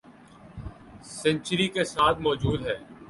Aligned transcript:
century 1.11 1.67
کے 1.67 1.83
ساتھ 1.83 2.21
موجود 2.21 2.65
ہیں 2.67 2.79